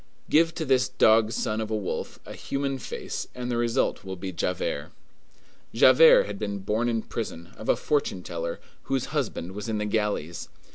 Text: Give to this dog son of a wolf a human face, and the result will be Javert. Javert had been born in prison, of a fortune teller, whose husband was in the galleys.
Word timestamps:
Give 0.31 0.51
to 0.55 0.65
this 0.65 0.89
dog 0.89 1.31
son 1.31 1.61
of 1.61 1.69
a 1.69 1.75
wolf 1.75 2.17
a 2.25 2.33
human 2.33 2.79
face, 2.79 3.27
and 3.35 3.51
the 3.51 3.57
result 3.57 4.03
will 4.03 4.15
be 4.15 4.31
Javert. 4.31 4.93
Javert 5.75 6.23
had 6.25 6.39
been 6.39 6.57
born 6.57 6.89
in 6.89 7.03
prison, 7.03 7.53
of 7.55 7.69
a 7.69 7.75
fortune 7.75 8.23
teller, 8.23 8.59
whose 8.85 9.13
husband 9.13 9.51
was 9.51 9.69
in 9.69 9.77
the 9.77 9.85
galleys. 9.85 10.49